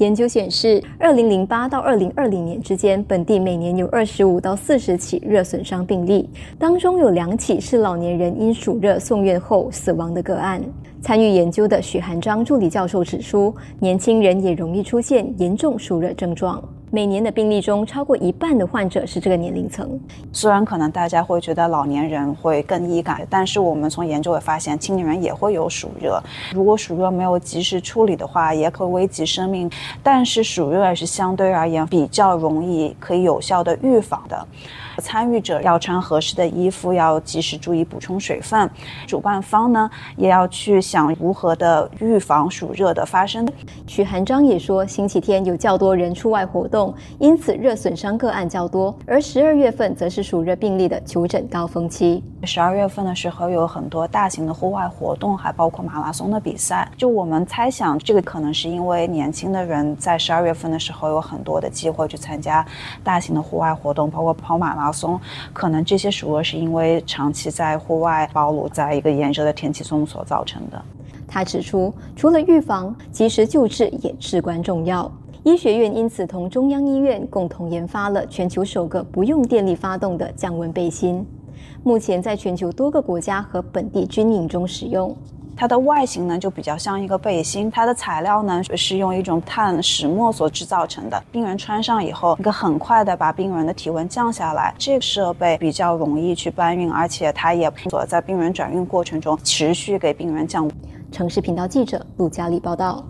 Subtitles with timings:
[0.00, 6.28] 研究显示，二零零八到二零二零年之间，本地每年有二十五到四十起热损伤病例，
[6.58, 10.60] 当中有两起是老年人因暑热送院后死亡的个案。
[11.00, 16.60] 参与研究的许寒章助理教授指出，年轻人也容易出现严重暑热症状。
[16.94, 19.98] 每年的病例中，超过一半的患者是这个年龄层。
[20.32, 26.22] 虽然可能大家会觉得老年人会更易感，但是我们从研究也发现，青年人也会有暑热。
[26.52, 29.68] 如果暑热没有及时处理的话，也可危及生命。
[30.04, 34.46] 但是暑热也是相对而言比较容易可以有效的预防的。
[34.98, 38.70] 参与者要穿合适的衣服，要及时注意补充水分。
[39.04, 43.44] 主办方呢，也要去想如何的预防暑热的发生。
[43.88, 46.83] 许寒章也说，星期天有较多人出外活动。
[47.18, 52.22] 因此，热损伤个案较多，而十二月份则是暑热病例的求诊高峰期。
[52.42, 56.90] 十二月份的时候，有很多大型的户外活动，还包括马拉松的比赛。
[56.96, 62.64] 就我们猜想，这个可能是因为年轻的人在十二月份的时候有很多的机会去参加
[63.02, 65.20] 大型的户外活动，包括跑马拉松。
[65.52, 70.82] 可能这些暑热是因为长期在户外暴露在一个炎热的天气中所造成的。
[71.26, 75.10] 他指出，除了预防，及时救治也至关重要。
[75.44, 81.24] 医学院因此同中央医院共同研发了全球首个不用电力发动的降温背心，
[81.82, 85.14] 目前在全球多个国家和本地军营中使用。
[85.54, 91.22] 它的外形呢就比较像一个背心，它的材料呢是用一种碳石墨所制造成的。
[91.30, 94.74] 病人穿上以后，能够很快的把病人的体温降下来。
[94.78, 100.74] 这个设备比较容易去搬运，而且它也所在病人转运过程中持续给病人降温。
[101.12, 103.02] 城市频道记者陆佳丽报道。